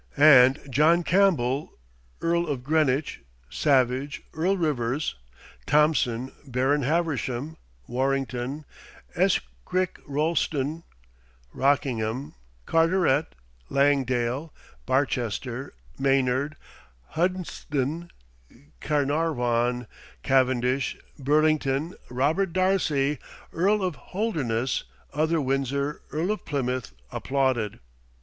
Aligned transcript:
And 0.17 0.57
John 0.67 1.03
Campbell, 1.03 1.77
Earl 2.21 2.47
of 2.47 2.63
Greenwich; 2.63 3.21
Savage, 3.51 4.23
Earl 4.33 4.57
Rivers; 4.57 5.13
Thompson, 5.67 6.31
Baron 6.43 6.81
Haversham; 6.81 7.55
Warrington, 7.85 8.65
Escrick 9.15 9.99
Rolleston, 10.07 10.81
Rockingham, 11.53 12.33
Carteret, 12.65 13.35
Langdale, 13.69 14.51
Barcester, 14.87 15.71
Maynard, 15.99 16.55
Hunsdon, 17.13 18.09
Cäernarvon, 18.81 19.85
Cavendish, 20.23 20.97
Burlington, 21.19 21.93
Robert 22.09 22.53
Darcy, 22.53 23.19
Earl 23.53 23.83
of 23.83 23.97
Holderness, 23.97 24.83
Other 25.13 25.39
Windsor, 25.39 26.01
Earl 26.11 26.31
of 26.31 26.43
Plymouth, 26.43 26.91
applauded. 27.11 27.79